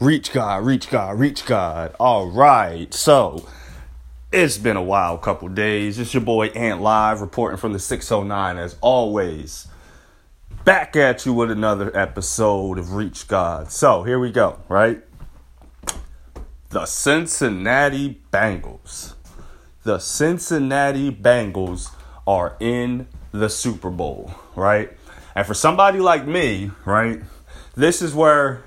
Reach 0.00 0.30
God, 0.30 0.64
reach 0.64 0.90
God, 0.90 1.18
reach 1.18 1.44
God. 1.44 1.92
All 1.98 2.28
right. 2.28 2.94
So 2.94 3.48
it's 4.30 4.56
been 4.56 4.76
a 4.76 4.82
wild 4.82 5.22
couple 5.22 5.48
days. 5.48 5.98
It's 5.98 6.14
your 6.14 6.22
boy 6.22 6.46
Ant 6.48 6.80
Live 6.80 7.20
reporting 7.20 7.58
from 7.58 7.72
the 7.72 7.80
609 7.80 8.58
as 8.58 8.76
always. 8.80 9.66
Back 10.64 10.94
at 10.94 11.26
you 11.26 11.32
with 11.32 11.50
another 11.50 11.90
episode 11.96 12.78
of 12.78 12.94
Reach 12.94 13.26
God. 13.26 13.72
So 13.72 14.04
here 14.04 14.20
we 14.20 14.30
go, 14.30 14.60
right? 14.68 15.02
The 16.70 16.86
Cincinnati 16.86 18.20
Bengals. 18.32 19.14
The 19.82 19.98
Cincinnati 19.98 21.10
Bengals 21.10 21.90
are 22.24 22.56
in 22.60 23.08
the 23.32 23.48
Super 23.48 23.90
Bowl, 23.90 24.32
right? 24.54 24.92
And 25.34 25.44
for 25.44 25.54
somebody 25.54 25.98
like 25.98 26.24
me, 26.24 26.70
right, 26.84 27.20
this 27.74 28.00
is 28.00 28.14
where 28.14 28.62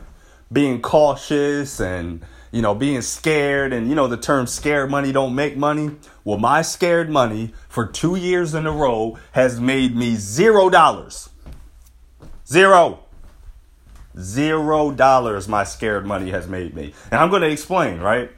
being 0.51 0.81
cautious 0.81 1.79
and 1.79 2.21
you 2.51 2.61
know 2.61 2.75
being 2.75 3.01
scared. 3.01 3.73
And 3.73 3.89
you 3.89 3.95
know 3.95 4.07
the 4.07 4.17
term 4.17 4.47
scared 4.47 4.89
money 4.89 5.11
don't 5.11 5.35
make 5.35 5.55
money. 5.57 5.91
Well 6.23 6.37
my 6.37 6.61
scared 6.61 7.09
money 7.09 7.53
for 7.69 7.85
two 7.85 8.15
years 8.15 8.53
in 8.53 8.65
a 8.65 8.71
row 8.71 9.17
has 9.31 9.59
made 9.59 9.95
me 9.95 10.15
zero 10.15 10.69
dollars. 10.69 11.29
Zero. 12.47 12.99
Zero 14.19 14.91
dollars 14.91 15.47
my 15.47 15.63
scared 15.63 16.05
money 16.05 16.31
has 16.31 16.47
made 16.47 16.75
me. 16.75 16.93
And 17.11 17.19
i'm 17.21 17.29
going 17.29 17.43
to 17.43 17.49
explain 17.49 17.99
right? 17.99 18.31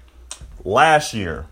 Last 0.63 1.13
year 1.13 1.47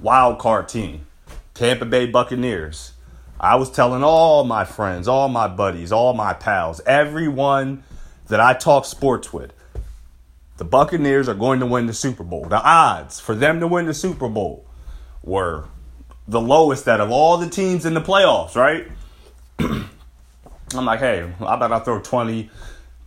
wild 0.00 0.38
card 0.38 0.68
team 0.68 1.06
tampa 1.52 1.84
bay 1.84 2.06
buccaneers. 2.06 2.92
I 3.38 3.56
was 3.56 3.70
telling 3.70 4.02
all 4.02 4.44
my 4.44 4.64
friends 4.64 5.06
all 5.06 5.28
my 5.28 5.46
buddies 5.48 5.92
all 5.92 6.14
my 6.14 6.32
pals 6.32 6.80
everyone 6.86 7.82
that 8.28 8.40
i 8.40 8.54
talk 8.54 8.86
sports 8.86 9.32
with 9.32 9.52
the 10.56 10.64
Buccaneers 10.64 11.28
are 11.28 11.34
going 11.34 11.60
to 11.60 11.66
win 11.66 11.86
the 11.86 11.92
Super 11.92 12.24
Bowl. 12.24 12.44
The 12.44 12.62
odds 12.62 13.20
for 13.20 13.34
them 13.34 13.60
to 13.60 13.66
win 13.66 13.86
the 13.86 13.94
Super 13.94 14.28
Bowl 14.28 14.66
were 15.22 15.64
the 16.28 16.40
lowest 16.40 16.86
out 16.88 17.00
of 17.00 17.10
all 17.10 17.36
the 17.36 17.48
teams 17.48 17.84
in 17.84 17.94
the 17.94 18.00
playoffs, 18.00 18.54
right? 18.54 18.86
I'm 19.58 20.84
like, 20.84 21.00
hey, 21.00 21.30
I 21.40 21.56
bet 21.56 21.72
I 21.72 21.80
throw 21.80 22.00
20 22.00 22.50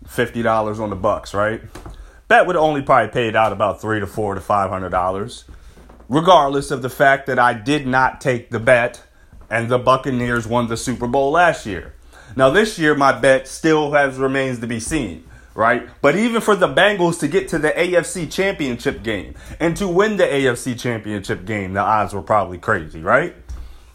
$50 0.07 0.79
on 0.79 0.89
the 0.89 0.95
Bucks, 0.95 1.33
right? 1.33 1.61
Bet 2.27 2.47
would 2.47 2.55
only 2.55 2.81
probably 2.81 3.09
paid 3.09 3.35
out 3.35 3.51
about 3.51 3.81
three 3.81 3.99
to 3.99 4.07
four 4.07 4.35
to 4.35 4.41
five 4.41 4.69
hundred 4.69 4.89
dollars, 4.89 5.45
regardless 6.09 6.71
of 6.71 6.81
the 6.81 6.89
fact 6.89 7.27
that 7.27 7.39
I 7.39 7.53
did 7.53 7.87
not 7.87 8.19
take 8.19 8.49
the 8.49 8.59
bet 8.59 9.03
and 9.49 9.69
the 9.69 9.79
Buccaneers 9.79 10.45
won 10.45 10.67
the 10.67 10.77
Super 10.77 11.07
Bowl 11.07 11.31
last 11.31 11.65
year. 11.65 11.93
Now 12.35 12.49
this 12.49 12.77
year 12.77 12.95
my 12.95 13.17
bet 13.17 13.47
still 13.47 13.93
has 13.93 14.17
remains 14.17 14.59
to 14.59 14.67
be 14.67 14.79
seen 14.79 15.23
right? 15.57 15.89
But 16.03 16.15
even 16.15 16.39
for 16.39 16.55
the 16.55 16.67
Bengals 16.67 17.19
to 17.21 17.27
get 17.27 17.47
to 17.49 17.57
the 17.57 17.71
AFC 17.71 18.31
championship 18.31 19.01
game 19.01 19.33
and 19.59 19.75
to 19.77 19.87
win 19.87 20.15
the 20.17 20.23
AFC 20.23 20.79
championship 20.79 21.45
game, 21.45 21.73
the 21.73 21.79
odds 21.79 22.13
were 22.13 22.21
probably 22.21 22.59
crazy, 22.59 23.01
right? 23.01 23.35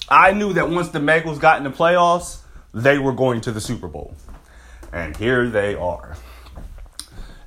I 0.08 0.32
knew 0.32 0.52
that 0.54 0.69
once 0.69 0.88
the 0.88 0.98
Bengals 0.98 1.38
got 1.38 1.58
in 1.58 1.64
the 1.64 1.70
playoffs, 1.70 2.41
they 2.74 2.98
were 2.98 3.12
going 3.12 3.41
to 3.42 3.52
the 3.52 3.60
Super 3.60 3.86
Bowl. 3.86 4.16
And 4.92 5.16
here 5.16 5.48
they 5.48 5.77
are. 5.77 6.16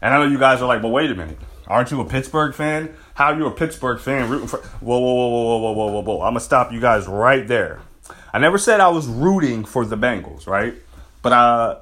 And 0.01 0.13
I 0.13 0.19
know 0.19 0.31
you 0.31 0.39
guys 0.39 0.61
are 0.61 0.67
like, 0.67 0.81
but 0.81 0.89
wait 0.89 1.11
a 1.11 1.15
minute. 1.15 1.37
Aren't 1.67 1.91
you 1.91 1.99
a 1.99 2.05
Pittsburgh 2.05 2.55
fan? 2.55 2.95
How 3.15 3.33
are 3.33 3.37
you 3.37 3.47
a 3.47 3.51
Pittsburgh 3.51 3.99
fan 3.99 4.29
rooting 4.29 4.47
for 4.47 4.59
Whoa, 4.79 4.97
whoa, 4.97 5.13
whoa, 5.13 5.29
whoa, 5.29 5.57
whoa, 5.57 5.71
whoa, 5.73 5.91
whoa, 5.91 6.01
whoa. 6.01 6.21
I'm 6.21 6.29
gonna 6.29 6.39
stop 6.39 6.71
you 6.71 6.79
guys 6.79 7.05
right 7.05 7.45
there. 7.45 7.81
I 8.31 8.39
never 8.39 8.57
said 8.57 8.79
I 8.79 8.87
was 8.87 9.07
rooting 9.07 9.65
for 9.65 9.85
the 9.85 9.97
Bengals, 9.97 10.47
right? 10.47 10.75
But 11.21 11.33
uh 11.33 11.79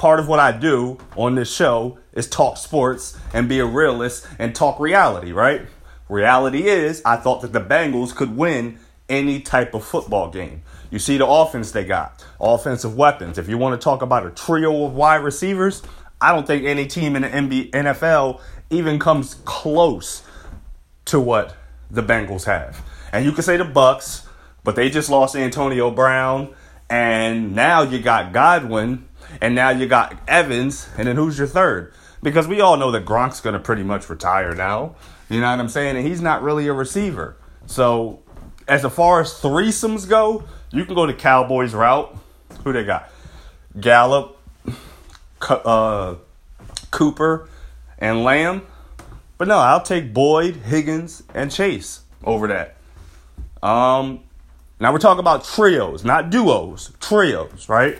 part 0.00 0.18
of 0.18 0.26
what 0.26 0.38
I 0.38 0.50
do 0.50 0.96
on 1.14 1.34
this 1.34 1.54
show 1.54 1.98
is 2.14 2.26
talk 2.26 2.56
sports 2.56 3.18
and 3.34 3.50
be 3.50 3.58
a 3.58 3.66
realist 3.66 4.26
and 4.38 4.54
talk 4.54 4.80
reality, 4.80 5.30
right? 5.30 5.60
Reality 6.08 6.66
is, 6.66 7.02
I 7.04 7.16
thought 7.16 7.42
that 7.42 7.52
the 7.52 7.60
Bengals 7.60 8.16
could 8.16 8.34
win 8.34 8.78
any 9.10 9.40
type 9.40 9.74
of 9.74 9.84
football 9.84 10.30
game. 10.30 10.62
You 10.90 10.98
see 10.98 11.18
the 11.18 11.26
offense 11.26 11.72
they 11.72 11.84
got, 11.84 12.24
offensive 12.40 12.96
weapons. 12.96 13.36
If 13.36 13.46
you 13.46 13.58
want 13.58 13.78
to 13.78 13.84
talk 13.84 14.00
about 14.00 14.24
a 14.24 14.30
trio 14.30 14.86
of 14.86 14.94
wide 14.94 15.22
receivers, 15.22 15.82
I 16.18 16.32
don't 16.32 16.46
think 16.46 16.64
any 16.64 16.86
team 16.86 17.14
in 17.14 17.20
the 17.20 17.28
NBA, 17.28 17.72
NFL 17.72 18.40
even 18.70 18.98
comes 18.98 19.34
close 19.44 20.22
to 21.04 21.20
what 21.20 21.54
the 21.90 22.02
Bengals 22.02 22.44
have. 22.44 22.82
And 23.12 23.22
you 23.22 23.32
can 23.32 23.42
say 23.42 23.58
the 23.58 23.66
Bucks, 23.66 24.26
but 24.64 24.76
they 24.76 24.88
just 24.88 25.10
lost 25.10 25.36
Antonio 25.36 25.90
Brown, 25.90 26.54
and 26.88 27.54
now 27.54 27.82
you 27.82 27.98
got 27.98 28.32
Godwin 28.32 29.06
and 29.40 29.54
now 29.54 29.70
you 29.70 29.86
got 29.86 30.16
Evans, 30.28 30.88
and 30.96 31.08
then 31.08 31.16
who's 31.16 31.38
your 31.38 31.46
third? 31.46 31.92
Because 32.22 32.46
we 32.46 32.60
all 32.60 32.76
know 32.76 32.90
that 32.90 33.04
Gronk's 33.04 33.40
going 33.40 33.54
to 33.54 33.60
pretty 33.60 33.82
much 33.82 34.08
retire 34.10 34.54
now. 34.54 34.94
You 35.28 35.40
know 35.40 35.50
what 35.50 35.60
I'm 35.60 35.68
saying? 35.68 35.96
And 35.96 36.06
he's 36.06 36.20
not 36.20 36.42
really 36.42 36.66
a 36.68 36.72
receiver. 36.72 37.36
So, 37.66 38.20
as 38.68 38.84
far 38.92 39.20
as 39.20 39.32
threesomes 39.34 40.08
go, 40.08 40.44
you 40.70 40.84
can 40.84 40.94
go 40.94 41.06
the 41.06 41.14
Cowboys 41.14 41.72
route. 41.74 42.16
Who 42.64 42.72
they 42.72 42.84
got? 42.84 43.10
Gallup, 43.80 44.38
uh, 45.48 46.16
Cooper, 46.90 47.48
and 47.98 48.24
Lamb. 48.24 48.62
But 49.38 49.48
no, 49.48 49.56
I'll 49.56 49.82
take 49.82 50.12
Boyd, 50.12 50.56
Higgins, 50.56 51.22
and 51.32 51.50
Chase 51.50 52.02
over 52.24 52.48
that. 52.48 52.76
Um, 53.66 54.20
now 54.78 54.92
we're 54.92 54.98
talking 54.98 55.20
about 55.20 55.44
trios, 55.44 56.04
not 56.04 56.30
duos, 56.30 56.92
trios, 57.00 57.68
right? 57.68 57.98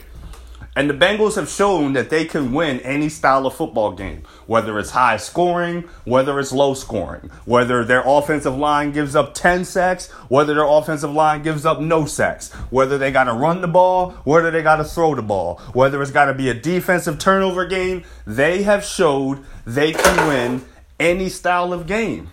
And 0.80 0.88
the 0.88 0.94
Bengals 0.94 1.36
have 1.36 1.50
shown 1.50 1.92
that 1.92 2.08
they 2.08 2.24
can 2.24 2.54
win 2.54 2.80
any 2.80 3.10
style 3.10 3.46
of 3.46 3.54
football 3.54 3.92
game, 3.92 4.22
whether 4.46 4.78
it's 4.78 4.88
high 4.88 5.18
scoring, 5.18 5.82
whether 6.04 6.40
it's 6.40 6.52
low 6.52 6.72
scoring, 6.72 7.30
whether 7.44 7.84
their 7.84 8.02
offensive 8.06 8.56
line 8.56 8.90
gives 8.90 9.14
up 9.14 9.34
10 9.34 9.66
sacks, 9.66 10.10
whether 10.30 10.54
their 10.54 10.64
offensive 10.64 11.12
line 11.12 11.42
gives 11.42 11.66
up 11.66 11.80
no 11.80 12.06
sacks, 12.06 12.50
whether 12.70 12.96
they 12.96 13.12
got 13.12 13.24
to 13.24 13.34
run 13.34 13.60
the 13.60 13.68
ball, 13.68 14.12
whether 14.24 14.50
they 14.50 14.62
got 14.62 14.76
to 14.76 14.84
throw 14.84 15.14
the 15.14 15.20
ball, 15.20 15.58
whether 15.74 16.00
it's 16.00 16.12
got 16.12 16.24
to 16.24 16.34
be 16.34 16.48
a 16.48 16.54
defensive 16.54 17.18
turnover 17.18 17.66
game. 17.66 18.02
They 18.26 18.62
have 18.62 18.82
showed 18.82 19.44
they 19.66 19.92
can 19.92 20.28
win 20.28 20.64
any 20.98 21.28
style 21.28 21.74
of 21.74 21.86
game. 21.86 22.30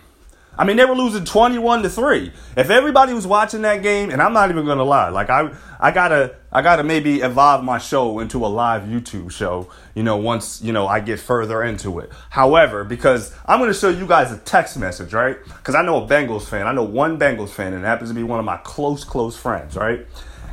I 0.58 0.64
mean, 0.64 0.76
they 0.76 0.84
were 0.84 0.96
losing 0.96 1.24
21 1.24 1.84
to 1.84 1.88
3. 1.88 2.32
If 2.56 2.68
everybody 2.68 3.14
was 3.14 3.28
watching 3.28 3.62
that 3.62 3.80
game, 3.80 4.10
and 4.10 4.20
I'm 4.20 4.32
not 4.32 4.50
even 4.50 4.66
to 4.78 4.84
lie, 4.84 5.08
like 5.08 5.30
I 5.30 5.52
I 5.78 5.92
got 5.92 6.08
to 6.08 6.34
I 6.50 6.62
got 6.62 6.76
to 6.76 6.82
maybe 6.82 7.20
evolve 7.20 7.62
my 7.62 7.78
show 7.78 8.18
into 8.18 8.44
a 8.44 8.48
live 8.48 8.82
YouTube 8.82 9.30
show, 9.30 9.70
you 9.94 10.02
know, 10.02 10.16
once, 10.16 10.60
you 10.60 10.72
know, 10.72 10.88
I 10.88 10.98
get 10.98 11.20
further 11.20 11.62
into 11.62 12.00
it. 12.00 12.10
However, 12.30 12.82
because 12.82 13.32
I'm 13.46 13.60
to 13.64 13.72
show 13.72 13.88
you 13.88 14.06
guys 14.06 14.32
a 14.32 14.38
text 14.38 14.76
message, 14.76 15.14
right? 15.14 15.36
Cuz 15.62 15.76
I 15.76 15.82
know 15.82 16.04
a 16.04 16.08
Bengals 16.08 16.48
fan. 16.48 16.66
I 16.66 16.72
know 16.72 16.82
one 16.82 17.20
Bengals 17.20 17.50
fan 17.50 17.72
and 17.72 17.84
it 17.84 17.86
happens 17.86 18.10
to 18.10 18.14
be 18.14 18.24
one 18.24 18.40
of 18.40 18.44
my 18.44 18.56
close 18.58 19.04
close 19.04 19.36
friends, 19.36 19.76
right? 19.76 20.06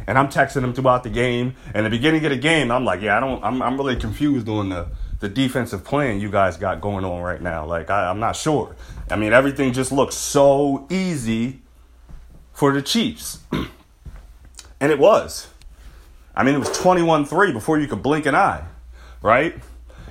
And 0.05 0.19
I'm 0.19 0.27
texting 0.27 0.63
him 0.63 0.73
throughout 0.73 1.01
the 1.01 1.09
game. 1.09 1.55
And 1.73 1.83
the 1.83 1.89
beginning 1.89 2.23
of 2.25 2.29
the 2.29 2.37
game, 2.37 2.69
I'm 2.69 2.85
like, 2.85 3.01
yeah, 3.01 3.17
I 3.17 3.19
don't 3.19 3.43
I'm 3.43 3.59
I'm 3.63 3.75
really 3.75 3.95
confused 3.95 4.47
on 4.47 4.69
the 4.69 4.85
the 5.25 5.29
defensive 5.29 5.83
plan 5.83 6.19
you 6.19 6.29
guys 6.29 6.55
got 6.55 6.81
going 6.81 7.03
on 7.03 7.19
right 7.23 7.41
now. 7.41 7.65
Like 7.65 7.89
I, 7.89 8.11
I'm 8.11 8.19
not 8.19 8.35
sure. 8.35 8.75
I 9.09 9.15
mean, 9.15 9.33
everything 9.33 9.73
just 9.73 9.91
looks 9.91 10.13
so 10.13 10.85
easy 10.91 11.61
for 12.53 12.71
the 12.71 12.81
Chiefs. 12.83 13.39
and 13.51 14.91
it 14.91 14.99
was. 14.99 15.47
I 16.35 16.43
mean, 16.43 16.53
it 16.53 16.59
was 16.59 16.77
21 16.77 17.25
3 17.25 17.51
before 17.53 17.79
you 17.79 17.87
could 17.87 18.03
blink 18.03 18.27
an 18.27 18.35
eye, 18.35 18.65
right? 19.23 19.55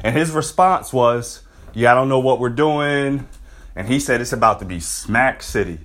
And 0.02 0.16
his 0.16 0.32
response 0.32 0.92
was, 0.92 1.42
Yeah, 1.74 1.92
I 1.92 1.94
don't 1.94 2.08
know 2.08 2.18
what 2.18 2.40
we're 2.40 2.48
doing. 2.48 3.28
And 3.76 3.86
he 3.86 4.00
said, 4.00 4.20
It's 4.20 4.32
about 4.32 4.58
to 4.58 4.64
be 4.64 4.80
Smack 4.80 5.44
City. 5.44 5.78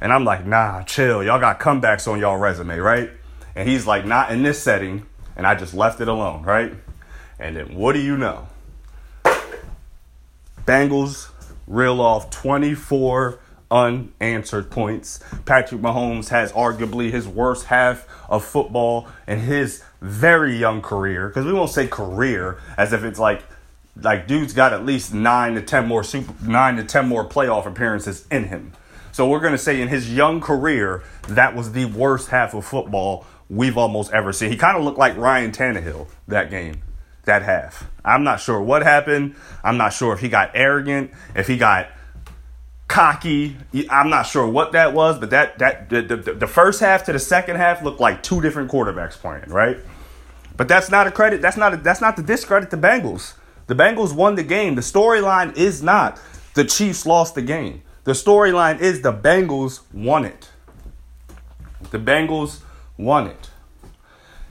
And 0.00 0.12
I'm 0.12 0.24
like, 0.24 0.44
Nah, 0.44 0.82
chill. 0.82 1.22
Y'all 1.22 1.38
got 1.38 1.60
comebacks 1.60 2.10
on 2.10 2.18
y'all 2.18 2.36
resume, 2.36 2.78
right? 2.78 3.10
And 3.54 3.68
he's 3.68 3.86
like, 3.86 4.04
Not 4.04 4.32
in 4.32 4.42
this 4.42 4.60
setting. 4.60 5.06
And 5.36 5.46
I 5.46 5.54
just 5.54 5.72
left 5.72 6.00
it 6.00 6.08
alone, 6.08 6.42
right? 6.42 6.74
And 7.40 7.56
then 7.56 7.74
what 7.74 7.94
do 7.94 8.00
you 8.00 8.16
know? 8.16 8.46
Bengals 10.66 11.30
reel 11.66 12.00
off 12.00 12.30
24 12.30 13.40
unanswered 13.70 14.70
points. 14.70 15.20
Patrick 15.46 15.80
Mahomes 15.80 16.28
has 16.28 16.52
arguably 16.52 17.10
his 17.10 17.26
worst 17.26 17.66
half 17.66 18.06
of 18.28 18.44
football 18.44 19.08
in 19.26 19.40
his 19.40 19.82
very 20.02 20.56
young 20.56 20.82
career. 20.82 21.28
Because 21.28 21.46
we 21.46 21.52
won't 21.52 21.70
say 21.70 21.86
career 21.86 22.58
as 22.76 22.92
if 22.92 23.02
it's 23.04 23.18
like 23.18 23.42
like 24.00 24.26
dude's 24.26 24.52
got 24.52 24.72
at 24.72 24.84
least 24.84 25.12
nine 25.12 25.54
to 25.54 25.62
ten 25.62 25.86
more 25.86 26.04
super 26.04 26.32
nine 26.44 26.76
to 26.76 26.84
ten 26.84 27.08
more 27.08 27.26
playoff 27.26 27.66
appearances 27.66 28.26
in 28.30 28.44
him. 28.44 28.72
So 29.12 29.28
we're 29.28 29.40
gonna 29.40 29.58
say 29.58 29.80
in 29.80 29.88
his 29.88 30.14
young 30.14 30.40
career, 30.40 31.02
that 31.28 31.56
was 31.56 31.72
the 31.72 31.86
worst 31.86 32.28
half 32.28 32.54
of 32.54 32.64
football 32.64 33.26
we've 33.48 33.76
almost 33.76 34.12
ever 34.12 34.32
seen. 34.32 34.50
He 34.50 34.56
kind 34.56 34.76
of 34.76 34.84
looked 34.84 34.98
like 34.98 35.16
Ryan 35.16 35.52
Tannehill 35.52 36.06
that 36.28 36.50
game 36.50 36.82
that 37.24 37.42
half. 37.42 37.88
I'm 38.04 38.24
not 38.24 38.40
sure 38.40 38.60
what 38.60 38.82
happened. 38.82 39.36
I'm 39.62 39.76
not 39.76 39.92
sure 39.92 40.12
if 40.12 40.20
he 40.20 40.28
got 40.28 40.50
arrogant, 40.54 41.12
if 41.34 41.46
he 41.46 41.56
got 41.56 41.88
cocky. 42.88 43.56
I'm 43.88 44.10
not 44.10 44.24
sure 44.24 44.46
what 44.46 44.72
that 44.72 44.92
was, 44.94 45.18
but 45.18 45.30
that 45.30 45.58
that 45.58 45.88
the, 45.88 46.02
the, 46.02 46.16
the 46.34 46.46
first 46.46 46.80
half 46.80 47.04
to 47.04 47.12
the 47.12 47.18
second 47.18 47.56
half 47.56 47.82
looked 47.82 48.00
like 48.00 48.22
two 48.22 48.40
different 48.40 48.70
quarterbacks 48.70 49.12
playing, 49.12 49.48
right? 49.48 49.78
But 50.56 50.68
that's 50.68 50.90
not 50.90 51.06
a 51.06 51.10
credit. 51.10 51.40
That's 51.40 51.56
not 51.56 51.74
a, 51.74 51.76
that's 51.76 52.00
not 52.00 52.16
to 52.16 52.22
discredit 52.22 52.70
the 52.70 52.76
Bengals. 52.76 53.34
The 53.66 53.74
Bengals 53.74 54.14
won 54.14 54.34
the 54.34 54.42
game. 54.42 54.74
The 54.74 54.82
storyline 54.82 55.56
is 55.56 55.82
not 55.82 56.20
the 56.54 56.64
Chiefs 56.64 57.06
lost 57.06 57.34
the 57.34 57.42
game. 57.42 57.82
The 58.04 58.12
storyline 58.12 58.80
is 58.80 59.02
the 59.02 59.12
Bengals 59.12 59.80
won 59.92 60.24
it. 60.24 60.50
The 61.90 61.98
Bengals 61.98 62.60
won 62.96 63.28
it. 63.28 63.49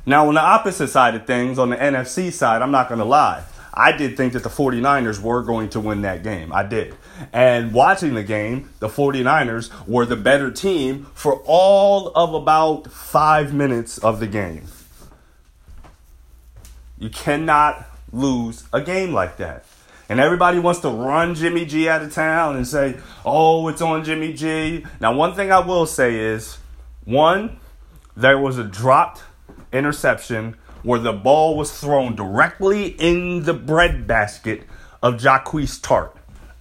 Now, 0.09 0.27
on 0.27 0.33
the 0.33 0.41
opposite 0.41 0.87
side 0.87 1.13
of 1.13 1.27
things, 1.27 1.59
on 1.59 1.69
the 1.69 1.75
NFC 1.75 2.33
side, 2.33 2.63
I'm 2.63 2.71
not 2.71 2.89
going 2.89 2.97
to 2.97 3.05
lie. 3.05 3.43
I 3.71 3.91
did 3.91 4.17
think 4.17 4.33
that 4.33 4.41
the 4.41 4.49
49ers 4.49 5.21
were 5.21 5.43
going 5.43 5.69
to 5.69 5.79
win 5.79 6.01
that 6.01 6.23
game. 6.23 6.51
I 6.51 6.63
did. 6.63 6.95
And 7.31 7.73
watching 7.73 8.15
the 8.15 8.23
game, 8.23 8.71
the 8.79 8.87
49ers 8.87 9.69
were 9.87 10.07
the 10.07 10.15
better 10.15 10.49
team 10.49 11.05
for 11.13 11.43
all 11.45 12.07
of 12.15 12.33
about 12.33 12.91
five 12.91 13.53
minutes 13.53 13.99
of 13.99 14.19
the 14.19 14.25
game. 14.25 14.63
You 16.97 17.11
cannot 17.11 17.85
lose 18.11 18.63
a 18.73 18.81
game 18.81 19.13
like 19.13 19.37
that. 19.37 19.63
And 20.09 20.19
everybody 20.19 20.57
wants 20.57 20.79
to 20.79 20.89
run 20.89 21.35
Jimmy 21.35 21.65
G 21.65 21.87
out 21.87 22.01
of 22.01 22.11
town 22.11 22.55
and 22.55 22.67
say, 22.67 22.97
oh, 23.23 23.67
it's 23.67 23.83
on 23.83 24.03
Jimmy 24.03 24.33
G. 24.33 24.83
Now, 24.99 25.13
one 25.13 25.35
thing 25.35 25.51
I 25.51 25.59
will 25.59 25.85
say 25.85 26.15
is 26.15 26.57
one, 27.05 27.59
there 28.17 28.39
was 28.39 28.57
a 28.57 28.63
dropped 28.63 29.21
interception 29.71 30.55
where 30.83 30.99
the 30.99 31.13
ball 31.13 31.57
was 31.57 31.77
thrown 31.77 32.15
directly 32.15 32.87
in 32.87 33.43
the 33.43 33.53
bread 33.53 34.07
basket 34.07 34.63
of 35.03 35.15
Jaquiski 35.15 35.81
Tartt. 35.81 36.11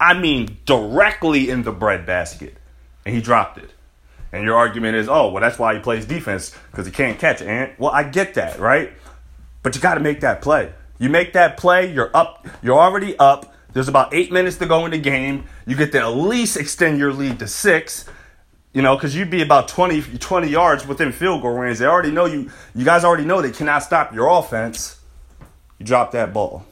I 0.01 0.15
mean, 0.15 0.59
directly 0.65 1.51
in 1.51 1.63
the 1.63 1.73
bread 1.73 2.07
basket. 2.07 2.57
And 3.05 3.15
he 3.15 3.21
dropped 3.21 3.59
it. 3.59 3.71
And 4.33 4.45
your 4.45 4.57
argument 4.57 4.97
is, 4.97 5.09
oh, 5.09 5.31
well, 5.31 5.41
that's 5.41 5.59
why 5.59 5.75
he 5.75 5.81
plays 5.81 6.05
defense, 6.05 6.55
because 6.71 6.87
he 6.87 6.93
can't 6.93 7.19
catch. 7.19 7.41
And, 7.41 7.73
well, 7.79 7.91
I 7.91 8.03
get 8.03 8.35
that, 8.35 8.59
right? 8.59 8.93
But 9.63 9.75
you 9.75 9.81
got 9.81 9.95
to 9.95 10.01
make 10.01 10.21
that 10.21 10.43
play. 10.43 10.73
You 10.99 11.09
make 11.09 11.33
that 11.33 11.57
play, 11.57 11.93
you're 11.93 12.11
up, 12.15 12.47
you're 12.63 12.79
already 12.79 13.17
up. 13.19 13.55
There's 13.73 13.89
about 13.89 14.13
eight 14.13 14.33
minutes 14.33 14.57
to 14.59 14.67
go 14.67 14.85
in 14.85 14.91
the 14.91 14.99
game. 14.99 15.45
You 15.67 15.77
get 15.77 15.93
to 15.93 16.01
at 16.01 16.09
least 16.09 16.57
extend 16.57 16.99
your 16.99 17.13
lead 17.13 17.39
to 17.39 17.47
six. 17.47 18.05
You 18.79 18.83
know, 18.83 18.95
because 18.95 19.13
you'd 19.17 19.29
be 19.29 19.43
about 19.43 19.67
20, 19.67 20.03
20 20.19 20.47
yards 20.47 20.87
within 20.87 21.11
field 21.11 21.43
goal 21.43 21.59
range. 21.59 21.79
They 21.81 21.85
already 21.85 22.13
know 22.13 22.27
you. 22.27 22.49
You 22.77 22.85
guys 22.85 23.03
already 23.03 23.25
know 23.25 23.43
they 23.43 23.51
cannot 23.51 23.81
stop 23.81 24.15
your 24.15 24.29
offense. 24.29 25.01
You 25.81 25.85
drop 25.85 26.13
that 26.13 26.33
ball. 26.33 26.65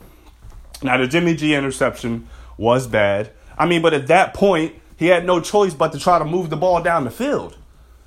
Now 0.85 0.99
the 0.99 1.09
Jimmy 1.09 1.35
G 1.35 1.53
interception 1.53 2.29
was 2.57 2.87
bad. 2.87 3.33
I 3.59 3.67
mean, 3.67 3.83
but 3.83 3.93
at 3.93 4.07
that 4.07 4.35
point, 4.35 4.77
he 4.97 5.07
had 5.07 5.27
no 5.27 5.41
choice 5.41 5.75
but 5.75 5.91
to 5.95 5.99
try 5.99 6.21
to 6.21 6.25
move 6.25 6.49
the 6.49 6.57
ball 6.57 6.81
down 6.81 7.03
the 7.03 7.11
field. 7.11 7.59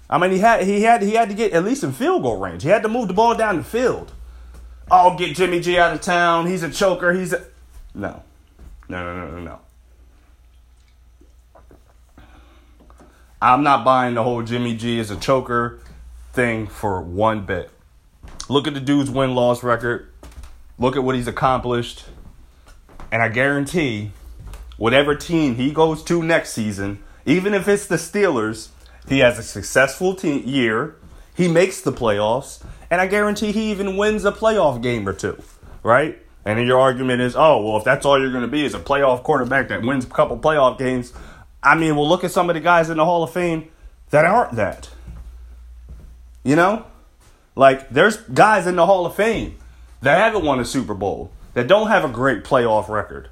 I 0.09 0.17
mean, 0.17 0.31
he 0.31 0.39
had 0.39 0.63
he 0.63 0.83
had 0.83 1.01
he 1.01 1.15
had 1.15 1.27
to 1.27 1.35
get 1.35 1.51
at 1.51 1.65
least 1.65 1.83
in 1.83 1.91
field 1.91 2.23
goal 2.23 2.37
range. 2.37 2.63
He 2.63 2.69
had 2.69 2.83
to 2.83 2.87
move 2.87 3.09
the 3.09 3.13
ball 3.13 3.35
down 3.35 3.57
the 3.57 3.65
field. 3.65 4.13
Oh, 4.89 5.17
get 5.17 5.35
Jimmy 5.35 5.59
G 5.59 5.77
out 5.77 5.93
of 5.93 5.99
town. 5.99 6.47
He's 6.47 6.63
a 6.63 6.69
choker. 6.69 7.11
He's 7.11 7.33
a 7.33 7.43
no, 7.93 8.23
no, 8.87 9.03
no, 9.03 9.25
no, 9.25 9.31
no, 9.31 9.39
no. 9.41 9.59
I'm 13.41 13.63
not 13.63 13.85
buying 13.85 14.15
the 14.15 14.23
whole 14.23 14.43
Jimmy 14.43 14.75
G 14.75 14.99
is 14.99 15.09
a 15.09 15.15
choker 15.15 15.79
thing 16.33 16.67
for 16.67 17.01
one 17.01 17.45
bit. 17.45 17.71
Look 18.49 18.67
at 18.67 18.73
the 18.73 18.81
dude's 18.81 19.09
win 19.09 19.33
loss 19.33 19.63
record. 19.63 20.11
Look 20.77 20.97
at 20.97 21.03
what 21.03 21.15
he's 21.15 21.27
accomplished. 21.27 22.05
And 23.13 23.21
I 23.21 23.29
guarantee 23.29 24.11
whatever 24.75 25.15
team 25.15 25.55
he 25.55 25.71
goes 25.71 26.03
to 26.03 26.21
next 26.21 26.51
season, 26.51 27.01
even 27.25 27.53
if 27.53 27.67
it's 27.69 27.85
the 27.85 27.95
Steelers, 27.95 28.69
he 29.07 29.19
has 29.19 29.39
a 29.39 29.43
successful 29.43 30.15
team 30.15 30.45
year. 30.45 30.95
He 31.33 31.47
makes 31.47 31.79
the 31.79 31.93
playoffs, 31.93 32.61
and 32.91 32.99
I 32.99 33.07
guarantee 33.07 33.53
he 33.53 33.71
even 33.71 33.95
wins 33.95 34.25
a 34.25 34.33
playoff 34.33 34.81
game 34.83 35.07
or 35.07 35.13
two, 35.13 35.41
right? 35.81 36.19
And 36.43 36.67
your 36.67 36.79
argument 36.79 37.21
is, 37.21 37.35
oh, 37.37 37.63
well, 37.63 37.77
if 37.77 37.85
that's 37.85 38.05
all 38.05 38.19
you're 38.19 38.31
going 38.31 38.43
to 38.43 38.49
be 38.49 38.65
is 38.65 38.73
a 38.73 38.79
playoff 38.79 39.23
quarterback 39.23 39.69
that 39.69 39.83
wins 39.83 40.03
a 40.03 40.09
couple 40.09 40.37
playoff 40.37 40.77
games, 40.77 41.13
I 41.61 41.75
mean, 41.75 41.95
we'll 41.95 42.07
look 42.07 42.23
at 42.23 42.31
some 42.31 42.49
of 42.49 42.53
the 42.53 42.59
guys 42.59 42.89
in 42.89 42.97
the 42.97 43.05
Hall 43.05 43.23
of 43.23 43.31
Fame 43.31 43.69
that 44.11 44.25
aren't 44.25 44.53
that. 44.53 44.89
You 46.43 46.55
know? 46.55 46.85
Like, 47.55 47.89
there's 47.89 48.17
guys 48.17 48.65
in 48.67 48.75
the 48.75 48.85
Hall 48.85 49.05
of 49.05 49.15
Fame 49.15 49.57
that 50.01 50.17
haven't 50.17 50.45
won 50.45 50.59
a 50.59 50.65
Super 50.65 50.93
Bowl, 50.93 51.31
that 51.53 51.67
don't 51.67 51.87
have 51.87 52.05
a 52.05 52.09
great 52.09 52.43
playoff 52.43 52.87
record. 52.87 53.29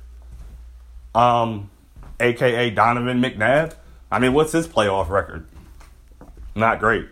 Um, 1.15 1.69
AKA 2.19 2.71
Donovan 2.71 3.21
McNabb. 3.21 3.73
I 4.11 4.19
mean, 4.19 4.33
what's 4.33 4.51
his 4.51 4.67
playoff 4.67 5.09
record? 5.09 5.47
Not 6.55 6.79
great. 6.79 7.07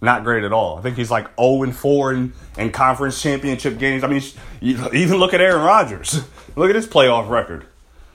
Not 0.00 0.22
great 0.22 0.44
at 0.44 0.52
all. 0.52 0.78
I 0.78 0.82
think 0.82 0.96
he's 0.96 1.10
like 1.10 1.26
0 1.40 1.64
and 1.64 1.74
4 1.74 2.12
in, 2.12 2.32
in 2.56 2.70
conference 2.70 3.20
championship 3.20 3.78
games. 3.78 4.04
I 4.04 4.06
mean, 4.06 4.22
even 4.60 5.16
look 5.16 5.34
at 5.34 5.40
Aaron 5.40 5.64
Rodgers. 5.64 6.22
look 6.56 6.70
at 6.70 6.76
his 6.76 6.86
playoff 6.86 7.28
record. 7.28 7.66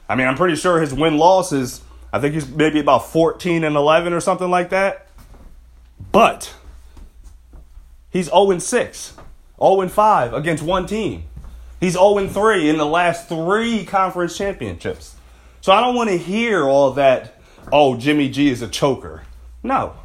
I 0.08 0.16
mean, 0.16 0.28
I'm 0.28 0.36
pretty 0.36 0.56
sure 0.56 0.80
his 0.80 0.94
win 0.94 1.18
loss 1.18 1.52
is 1.52 1.82
I 2.14 2.20
think 2.20 2.36
he's 2.36 2.48
maybe 2.48 2.80
about 2.80 3.12
14 3.12 3.64
and 3.64 3.76
11 3.76 4.14
or 4.14 4.22
something 4.22 4.50
like 4.50 4.70
that. 4.70 5.08
But 6.12 6.54
he's 8.12 8.28
0 8.28 8.52
and 8.52 8.62
6, 8.62 9.14
0 9.60 9.82
and 9.82 9.92
5 9.92 10.34
against 10.34 10.64
one 10.64 10.86
team. 10.86 11.24
He's 11.80 11.94
0 11.94 12.20
and 12.20 12.32
3 12.32 12.70
in 12.70 12.78
the 12.78 12.86
last 12.86 13.28
three 13.28 13.84
conference 13.84 14.38
championships. 14.38 15.16
So 15.62 15.72
I 15.72 15.82
don't 15.82 15.96
want 15.96 16.12
to 16.12 16.18
hear 16.18 16.70
all 16.70 16.92
that, 16.92 17.42
oh, 17.72 17.98
Jimmy 17.98 18.30
G 18.30 18.50
is 18.50 18.62
a 18.62 18.68
choker. 18.68 19.24
No 19.64 19.96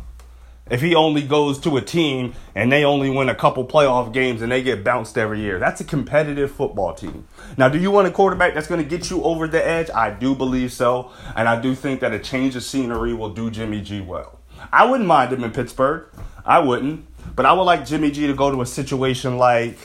if 0.70 0.81
he 0.81 0.94
only 0.94 1.23
goes 1.23 1.59
to 1.61 1.76
a 1.76 1.81
team 1.81 2.35
and 2.55 2.70
they 2.70 2.85
only 2.85 3.11
win 3.11 3.29
a 3.29 3.35
couple 3.35 3.67
playoff 3.67 4.12
games 4.12 4.43
and 4.43 4.53
they 4.53 4.62
get 4.62 4.85
bounced 4.85 5.17
every 5.17 5.41
year. 5.41 5.59
That's 5.59 5.81
a 5.81 5.85
competitive 5.85 6.50
football 6.50 6.94
team. 6.94 7.26
Now, 7.56 7.69
do 7.69 7.79
you 7.79 7.91
want 7.91 8.06
a 8.09 8.11
quarterback 8.11 8.55
that's 8.55 8.67
going 8.67 8.82
to 8.82 8.88
get 8.88 9.11
you 9.11 9.23
over 9.23 9.49
the 9.49 9.67
edge? 9.67 9.91
I 9.91 10.11
do 10.11 10.35
believe 10.35 10.73
so. 10.73 11.11
And 11.37 11.49
I 11.49 11.61
do 11.61 11.75
think 11.75 12.00
that 12.00 12.12
a 12.12 12.19
change 12.19 12.56
of 12.56 12.62
scenery 12.62 13.15
will 13.15 13.31
do 13.31 13.50
Jimmy 13.50 13.81
G 13.81 14.00
well. 14.00 14.41
I 14.73 14.85
wouldn't 14.85 15.06
mind 15.06 15.32
him 15.32 15.44
in 15.44 15.53
Pittsburgh. 15.53 16.09
I 16.44 16.59
wouldn't. 16.59 17.06
But 17.35 17.47
I 17.47 17.53
would 17.53 17.62
like 17.62 17.87
Jimmy 17.87 18.11
G 18.11 18.26
to 18.26 18.35
go 18.35 18.50
to 18.50 18.61
a 18.62 18.67
situation 18.67 19.38
like 19.38 19.79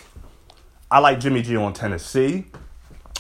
I 0.90 1.00
like 1.00 1.20
Jimmy 1.20 1.42
G 1.42 1.56
on 1.56 1.74
Tennessee 1.74 2.46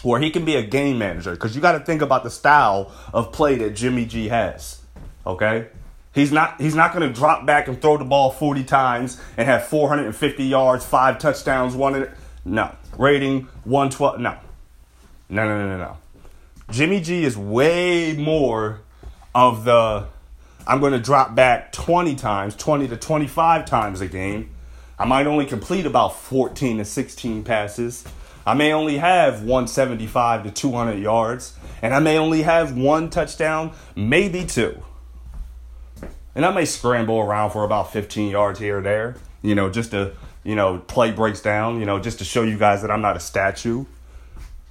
where 0.03 0.19
he 0.19 0.29
can 0.29 0.45
be 0.45 0.55
a 0.55 0.63
game 0.63 0.97
manager 0.97 1.31
because 1.31 1.55
you 1.55 1.61
got 1.61 1.71
to 1.73 1.79
think 1.79 2.01
about 2.01 2.23
the 2.23 2.29
style 2.29 2.91
of 3.13 3.31
play 3.31 3.55
that 3.55 3.71
Jimmy 3.71 4.05
G 4.05 4.27
has. 4.27 4.81
Okay? 5.25 5.67
He's 6.13 6.31
not 6.31 6.61
he's 6.61 6.75
not 6.75 6.93
going 6.93 7.07
to 7.07 7.13
drop 7.13 7.45
back 7.45 7.67
and 7.67 7.81
throw 7.81 7.97
the 7.97 8.05
ball 8.05 8.29
40 8.31 8.63
times 8.63 9.19
and 9.35 9.47
have 9.47 9.65
450 9.65 10.43
yards, 10.43 10.85
five 10.85 11.17
touchdowns, 11.17 11.75
one 11.75 12.07
no. 12.45 12.75
Rating 12.97 13.47
112 13.63 14.19
no. 14.19 14.37
No, 15.29 15.47
no, 15.47 15.57
no, 15.57 15.67
no, 15.69 15.77
no. 15.77 15.97
Jimmy 16.69 17.01
G 17.01 17.23
is 17.23 17.35
way 17.35 18.13
more 18.13 18.81
of 19.33 19.65
the 19.65 20.07
I'm 20.65 20.79
going 20.79 20.93
to 20.93 20.99
drop 20.99 21.35
back 21.35 21.71
20 21.73 22.15
times, 22.15 22.55
20 22.55 22.87
to 22.89 22.97
25 22.97 23.65
times 23.65 23.99
a 23.99 24.07
game. 24.07 24.51
I 24.97 25.05
might 25.05 25.27
only 25.27 25.45
complete 25.45 25.85
about 25.85 26.15
14 26.15 26.77
to 26.77 26.85
16 26.85 27.43
passes. 27.43 28.05
I 28.45 28.53
may 28.53 28.71
only 28.71 28.97
have 28.97 29.41
175 29.41 30.43
to 30.43 30.51
200 30.51 30.99
yards, 30.99 31.57
and 31.81 31.93
I 31.93 31.99
may 31.99 32.17
only 32.17 32.43
have 32.43 32.77
one 32.77 33.09
touchdown, 33.09 33.73
maybe 33.95 34.45
two. 34.45 34.81
And 36.35 36.45
I 36.45 36.51
may 36.51 36.65
scramble 36.65 37.19
around 37.19 37.51
for 37.51 37.63
about 37.63 37.93
15 37.93 38.31
yards 38.31 38.59
here 38.59 38.79
or 38.79 38.81
there, 38.81 39.15
you 39.41 39.55
know, 39.55 39.69
just 39.69 39.91
to, 39.91 40.13
you 40.43 40.55
know, 40.55 40.79
play 40.79 41.11
breaks 41.11 41.41
down, 41.41 41.79
you 41.79 41.85
know, 41.85 41.99
just 41.99 42.19
to 42.19 42.25
show 42.25 42.41
you 42.43 42.57
guys 42.57 42.81
that 42.81 42.89
I'm 42.89 43.01
not 43.01 43.15
a 43.15 43.19
statue. 43.19 43.85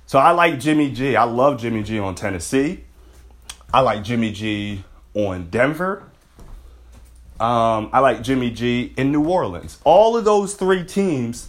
So 0.06 0.18
I 0.18 0.32
like 0.32 0.58
Jimmy 0.58 0.90
G. 0.90 1.16
I 1.16 1.24
love 1.24 1.60
Jimmy 1.60 1.82
G 1.82 1.98
on 1.98 2.14
Tennessee. 2.14 2.84
I 3.72 3.80
like 3.80 4.02
Jimmy 4.02 4.32
G 4.32 4.84
on 5.14 5.48
Denver. 5.50 6.02
Um, 7.40 7.90
I 7.92 8.00
like 8.00 8.22
Jimmy 8.22 8.50
G 8.50 8.92
in 8.96 9.10
New 9.10 9.24
Orleans. 9.24 9.78
All 9.84 10.16
of 10.16 10.24
those 10.24 10.54
three 10.54 10.84
teams, 10.84 11.48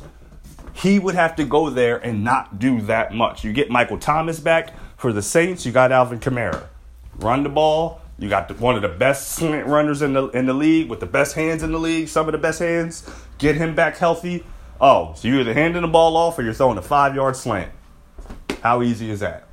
he 0.73 0.97
would 0.97 1.15
have 1.15 1.35
to 1.35 1.43
go 1.43 1.69
there 1.69 1.97
and 1.97 2.23
not 2.23 2.57
do 2.57 2.81
that 2.81 3.13
much. 3.13 3.43
You 3.43 3.51
get 3.51 3.69
Michael 3.69 3.99
Thomas 3.99 4.39
back 4.39 4.73
for 4.97 5.11
the 5.11 5.21
Saints, 5.21 5.65
you 5.65 5.71
got 5.71 5.91
Alvin 5.91 6.19
Kamara. 6.19 6.63
Run 7.17 7.43
the 7.43 7.49
ball, 7.49 8.01
you 8.23 8.29
got 8.29 8.57
one 8.59 8.77
of 8.77 8.81
the 8.81 8.87
best 8.87 9.33
slant 9.33 9.67
runners 9.67 10.01
in 10.01 10.13
the 10.13 10.29
in 10.29 10.45
the 10.45 10.53
league 10.53 10.89
with 10.89 11.01
the 11.01 11.05
best 11.05 11.35
hands 11.35 11.61
in 11.61 11.73
the 11.73 11.77
league, 11.77 12.07
some 12.07 12.27
of 12.27 12.31
the 12.31 12.37
best 12.37 12.59
hands. 12.59 13.09
Get 13.37 13.55
him 13.55 13.75
back 13.75 13.97
healthy. 13.97 14.45
Oh, 14.79 15.13
so 15.15 15.27
you're 15.27 15.41
either 15.41 15.53
handing 15.53 15.81
the 15.81 15.87
ball 15.89 16.15
off 16.15 16.39
or 16.39 16.43
you're 16.43 16.53
throwing 16.53 16.77
a 16.77 16.81
five 16.81 17.15
yard 17.15 17.35
slant. 17.35 17.71
How 18.61 18.81
easy 18.81 19.09
is 19.09 19.19
that? 19.19 19.47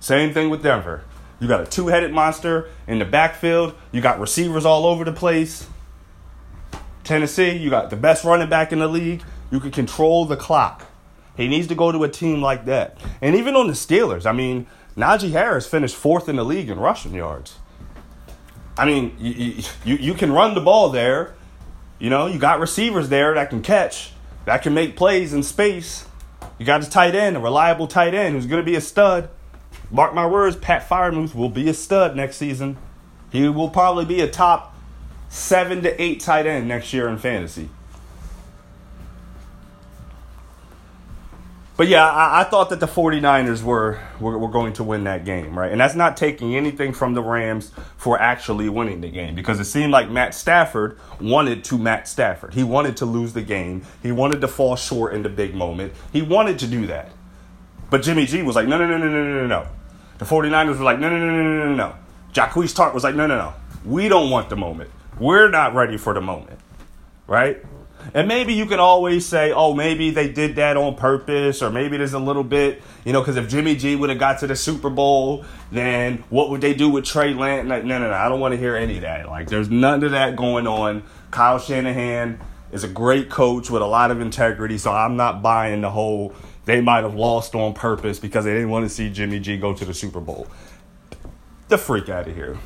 Same 0.00 0.34
thing 0.34 0.50
with 0.50 0.64
Denver. 0.64 1.04
You 1.38 1.46
got 1.46 1.60
a 1.60 1.66
two 1.66 1.86
headed 1.86 2.12
monster 2.12 2.68
in 2.88 2.98
the 2.98 3.04
backfield. 3.04 3.74
You 3.92 4.00
got 4.00 4.18
receivers 4.18 4.64
all 4.64 4.84
over 4.84 5.04
the 5.04 5.12
place. 5.12 5.68
Tennessee, 7.04 7.56
you 7.56 7.70
got 7.70 7.90
the 7.90 7.96
best 7.96 8.24
running 8.24 8.48
back 8.48 8.72
in 8.72 8.80
the 8.80 8.88
league. 8.88 9.22
You 9.52 9.60
can 9.60 9.70
control 9.70 10.24
the 10.24 10.36
clock. 10.36 10.86
He 11.36 11.46
needs 11.48 11.68
to 11.68 11.74
go 11.74 11.92
to 11.92 12.02
a 12.04 12.08
team 12.08 12.42
like 12.42 12.64
that. 12.66 12.98
And 13.20 13.36
even 13.36 13.56
on 13.56 13.66
the 13.66 13.72
Steelers, 13.72 14.26
I 14.26 14.32
mean, 14.32 14.66
Najee 14.96 15.30
Harris 15.30 15.66
finished 15.66 15.96
fourth 15.96 16.28
in 16.28 16.36
the 16.36 16.44
league 16.44 16.68
in 16.68 16.78
rushing 16.78 17.14
yards. 17.14 17.56
I 18.76 18.86
mean, 18.86 19.16
you, 19.18 19.62
you, 19.84 19.96
you 19.96 20.14
can 20.14 20.32
run 20.32 20.54
the 20.54 20.60
ball 20.60 20.90
there. 20.90 21.34
You 21.98 22.10
know, 22.10 22.26
you 22.26 22.38
got 22.38 22.60
receivers 22.60 23.08
there 23.08 23.34
that 23.34 23.50
can 23.50 23.62
catch, 23.62 24.12
that 24.44 24.62
can 24.62 24.74
make 24.74 24.96
plays 24.96 25.32
in 25.32 25.42
space. 25.42 26.06
You 26.58 26.66
got 26.66 26.84
a 26.84 26.90
tight 26.90 27.14
end, 27.14 27.36
a 27.36 27.40
reliable 27.40 27.86
tight 27.86 28.14
end 28.14 28.34
who's 28.34 28.46
going 28.46 28.60
to 28.60 28.66
be 28.68 28.76
a 28.76 28.80
stud. 28.80 29.28
Mark 29.90 30.14
my 30.14 30.26
words, 30.26 30.56
Pat 30.56 30.88
Freiermuth 30.88 31.34
will 31.34 31.48
be 31.48 31.68
a 31.68 31.74
stud 31.74 32.16
next 32.16 32.36
season. 32.36 32.76
He 33.30 33.48
will 33.48 33.70
probably 33.70 34.04
be 34.04 34.20
a 34.20 34.28
top 34.28 34.74
seven 35.28 35.82
to 35.82 36.02
eight 36.02 36.20
tight 36.20 36.46
end 36.46 36.68
next 36.68 36.92
year 36.92 37.08
in 37.08 37.18
fantasy. 37.18 37.70
But 41.82 41.88
yeah, 41.88 42.08
I, 42.08 42.42
I, 42.42 42.44
thought 42.44 42.70
that 42.70 42.78
the 42.78 42.86
49ers 42.86 43.64
were, 43.64 43.98
were, 44.20 44.38
were 44.38 44.50
going 44.50 44.72
to 44.74 44.84
win 44.84 45.02
that 45.02 45.24
game, 45.24 45.58
right? 45.58 45.72
And 45.72 45.80
that's 45.80 45.96
not 45.96 46.16
taking 46.16 46.54
anything 46.54 46.92
from 46.92 47.14
the 47.14 47.22
Rams 47.24 47.72
for 47.96 48.20
actually 48.20 48.68
winning 48.68 49.00
the 49.00 49.10
game 49.10 49.34
because 49.34 49.58
it 49.58 49.64
seemed 49.64 49.90
like 49.90 50.08
Matt 50.08 50.32
Stafford 50.32 50.96
wanted 51.20 51.64
to 51.64 51.78
Matt 51.78 52.06
Stafford. 52.06 52.54
He 52.54 52.62
wanted 52.62 52.96
to 52.98 53.04
lose 53.04 53.32
the 53.32 53.42
game. 53.42 53.84
He 54.00 54.12
wanted 54.12 54.40
to 54.42 54.46
fall 54.46 54.76
short 54.76 55.12
in 55.12 55.24
the 55.24 55.28
big 55.28 55.56
moment. 55.56 55.92
He 56.12 56.22
wanted 56.22 56.60
to 56.60 56.68
do 56.68 56.86
that. 56.86 57.10
But 57.90 58.02
Jimmy 58.02 58.26
G 58.26 58.42
was 58.42 58.54
like, 58.54 58.68
no, 58.68 58.78
no, 58.78 58.86
no, 58.86 58.96
no, 58.96 59.08
no, 59.08 59.24
no, 59.24 59.46
no. 59.48 59.66
The 60.18 60.24
49ers 60.24 60.78
were 60.78 60.84
like, 60.84 61.00
no, 61.00 61.10
no, 61.10 61.18
no, 61.18 61.26
no, 61.26 61.42
no, 61.42 61.64
no, 61.64 61.74
no. 61.74 61.94
Jaquiski 62.32 62.76
Tartt 62.76 62.94
was 62.94 63.02
like, 63.02 63.16
no, 63.16 63.26
no, 63.26 63.36
no. 63.36 63.54
We 63.84 64.08
don't 64.08 64.30
want 64.30 64.50
the 64.50 64.56
moment. 64.56 64.88
We're 65.18 65.50
not 65.50 65.74
ready 65.74 65.96
for 65.96 66.14
the 66.14 66.20
moment, 66.20 66.60
right? 67.26 67.60
And 68.14 68.28
maybe 68.28 68.54
you 68.54 68.66
can 68.66 68.78
always 68.78 69.26
say, 69.26 69.52
oh, 69.52 69.74
maybe 69.74 70.10
they 70.10 70.30
did 70.30 70.56
that 70.56 70.76
on 70.76 70.96
purpose, 70.96 71.62
or 71.62 71.70
maybe 71.70 71.96
there's 71.96 72.12
a 72.12 72.18
little 72.18 72.44
bit, 72.44 72.82
you 73.04 73.12
know, 73.12 73.20
because 73.20 73.36
if 73.36 73.48
Jimmy 73.48 73.74
G 73.76 73.96
would 73.96 74.10
have 74.10 74.18
got 74.18 74.40
to 74.40 74.46
the 74.46 74.56
Super 74.56 74.90
Bowl, 74.90 75.44
then 75.70 76.24
what 76.28 76.50
would 76.50 76.60
they 76.60 76.74
do 76.74 76.88
with 76.90 77.04
Trey 77.04 77.32
Lance? 77.32 77.66
no, 77.66 77.80
no, 77.80 77.98
no, 77.98 78.12
I 78.12 78.28
don't 78.28 78.40
want 78.40 78.52
to 78.52 78.58
hear 78.58 78.76
any 78.76 78.96
of 78.96 79.02
that. 79.02 79.28
Like, 79.28 79.48
there's 79.48 79.70
none 79.70 80.02
of 80.04 80.10
that 80.10 80.36
going 80.36 80.66
on. 80.66 81.02
Kyle 81.30 81.58
Shanahan 81.58 82.40
is 82.70 82.84
a 82.84 82.88
great 82.88 83.30
coach 83.30 83.70
with 83.70 83.82
a 83.82 83.86
lot 83.86 84.10
of 84.10 84.20
integrity, 84.20 84.78
so 84.78 84.92
I'm 84.92 85.16
not 85.16 85.42
buying 85.42 85.80
the 85.80 85.90
whole 85.90 86.34
they 86.64 86.80
might 86.80 87.02
have 87.02 87.14
lost 87.14 87.54
on 87.54 87.74
purpose 87.74 88.18
because 88.18 88.44
they 88.44 88.52
didn't 88.52 88.70
want 88.70 88.84
to 88.84 88.88
see 88.88 89.10
Jimmy 89.10 89.40
G 89.40 89.56
go 89.58 89.74
to 89.74 89.84
the 89.84 89.94
Super 89.94 90.20
Bowl. 90.20 90.46
The 91.68 91.78
freak 91.78 92.08
out 92.08 92.28
of 92.28 92.34
here. 92.34 92.58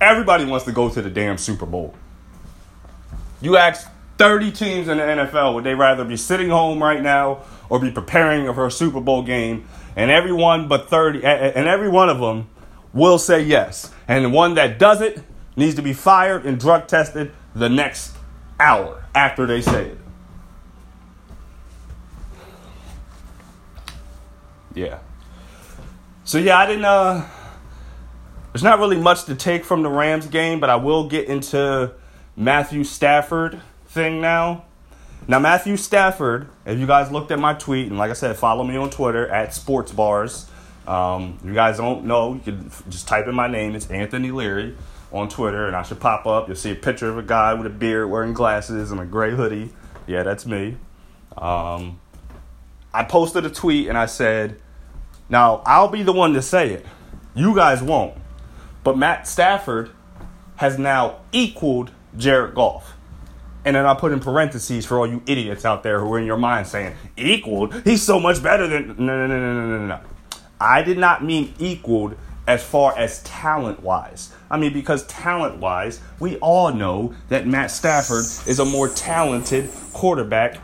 Everybody 0.00 0.44
wants 0.44 0.64
to 0.66 0.72
go 0.72 0.88
to 0.88 1.02
the 1.02 1.10
damn 1.10 1.36
Super 1.36 1.66
Bowl. 1.66 1.94
You 3.40 3.56
ask 3.56 3.88
30 4.22 4.52
teams 4.52 4.86
in 4.86 4.98
the 4.98 5.02
NFL, 5.02 5.52
would 5.52 5.64
they 5.64 5.74
rather 5.74 6.04
be 6.04 6.16
sitting 6.16 6.48
home 6.48 6.80
right 6.80 7.02
now 7.02 7.42
or 7.68 7.80
be 7.80 7.90
preparing 7.90 8.46
for 8.54 8.68
a 8.68 8.70
Super 8.70 9.00
Bowl 9.00 9.24
game? 9.24 9.66
And 9.96 10.12
everyone 10.12 10.68
but 10.68 10.88
30, 10.88 11.24
and 11.24 11.66
every 11.66 11.88
one 11.88 12.08
of 12.08 12.20
them 12.20 12.48
will 12.92 13.18
say 13.18 13.42
yes. 13.42 13.92
And 14.06 14.24
the 14.24 14.28
one 14.28 14.54
that 14.54 14.78
does 14.78 15.00
it 15.00 15.24
needs 15.56 15.74
to 15.74 15.82
be 15.82 15.92
fired 15.92 16.46
and 16.46 16.60
drug 16.60 16.86
tested 16.86 17.32
the 17.56 17.68
next 17.68 18.16
hour 18.60 19.04
after 19.12 19.44
they 19.44 19.60
say 19.60 19.86
it. 19.86 19.98
Yeah. 24.72 25.00
So 26.22 26.38
yeah, 26.38 26.58
I 26.58 26.66
didn't 26.66 26.84
uh 26.84 27.28
there's 28.52 28.62
not 28.62 28.78
really 28.78 29.00
much 29.00 29.24
to 29.24 29.34
take 29.34 29.64
from 29.64 29.82
the 29.82 29.90
Rams 29.90 30.28
game, 30.28 30.60
but 30.60 30.70
I 30.70 30.76
will 30.76 31.08
get 31.08 31.26
into 31.26 31.92
Matthew 32.36 32.84
Stafford 32.84 33.60
thing 33.92 34.20
now. 34.20 34.64
Now, 35.28 35.38
Matthew 35.38 35.76
Stafford, 35.76 36.48
if 36.66 36.78
you 36.78 36.86
guys 36.86 37.12
looked 37.12 37.30
at 37.30 37.38
my 37.38 37.54
tweet, 37.54 37.88
and 37.88 37.98
like 37.98 38.10
I 38.10 38.14
said, 38.14 38.36
follow 38.36 38.64
me 38.64 38.76
on 38.76 38.90
Twitter 38.90 39.28
at 39.28 39.54
Sports 39.54 39.92
Bars. 39.92 40.48
Um, 40.86 41.38
you 41.44 41.54
guys 41.54 41.76
don't 41.76 42.06
know, 42.06 42.34
you 42.34 42.40
can 42.40 42.70
just 42.88 43.06
type 43.06 43.28
in 43.28 43.34
my 43.34 43.46
name. 43.46 43.76
It's 43.76 43.88
Anthony 43.88 44.32
Leary 44.32 44.76
on 45.12 45.28
Twitter, 45.28 45.68
and 45.68 45.76
I 45.76 45.82
should 45.82 46.00
pop 46.00 46.26
up. 46.26 46.48
You'll 46.48 46.56
see 46.56 46.72
a 46.72 46.74
picture 46.74 47.08
of 47.08 47.18
a 47.18 47.22
guy 47.22 47.54
with 47.54 47.66
a 47.66 47.70
beard, 47.70 48.10
wearing 48.10 48.32
glasses, 48.32 48.90
and 48.90 49.00
a 49.00 49.04
gray 49.04 49.30
hoodie. 49.30 49.70
Yeah, 50.06 50.24
that's 50.24 50.44
me. 50.44 50.76
Um, 51.36 52.00
I 52.92 53.04
posted 53.04 53.46
a 53.46 53.50
tweet 53.50 53.88
and 53.88 53.96
I 53.96 54.06
said, 54.06 54.60
Now, 55.28 55.62
I'll 55.64 55.88
be 55.88 56.02
the 56.02 56.12
one 56.12 56.32
to 56.34 56.42
say 56.42 56.70
it. 56.72 56.86
You 57.34 57.54
guys 57.54 57.82
won't. 57.82 58.16
But 58.82 58.98
Matt 58.98 59.28
Stafford 59.28 59.90
has 60.56 60.78
now 60.78 61.20
equaled 61.30 61.92
Jared 62.16 62.54
Goff. 62.54 62.96
And 63.64 63.76
then 63.76 63.86
I 63.86 63.94
put 63.94 64.12
in 64.12 64.20
parentheses 64.20 64.84
for 64.84 64.98
all 64.98 65.06
you 65.06 65.22
idiots 65.26 65.64
out 65.64 65.82
there 65.82 66.00
who 66.00 66.12
are 66.12 66.18
in 66.18 66.26
your 66.26 66.36
mind 66.36 66.66
saying, 66.66 66.94
equaled? 67.16 67.74
He's 67.84 68.02
so 68.02 68.18
much 68.18 68.42
better 68.42 68.66
than. 68.66 68.88
No, 68.98 69.26
no, 69.26 69.26
no, 69.26 69.38
no, 69.38 69.54
no, 69.54 69.78
no, 69.78 69.86
no. 69.86 70.00
I 70.60 70.82
did 70.82 70.98
not 70.98 71.24
mean 71.24 71.54
equaled 71.58 72.16
as 72.46 72.62
far 72.62 72.96
as 72.98 73.22
talent 73.22 73.82
wise. 73.82 74.34
I 74.50 74.58
mean, 74.58 74.72
because 74.72 75.06
talent 75.06 75.58
wise, 75.58 76.00
we 76.18 76.36
all 76.38 76.72
know 76.72 77.14
that 77.28 77.46
Matt 77.46 77.70
Stafford 77.70 78.24
is 78.46 78.58
a 78.58 78.64
more 78.64 78.88
talented 78.88 79.70
quarterback 79.92 80.58